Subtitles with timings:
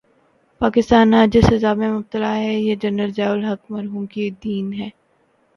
[0.61, 4.89] پاکستان آج جس عذاب میں مبتلا ہے، یہ جنرل ضیاء الحق مرحوم کی دین ہے۔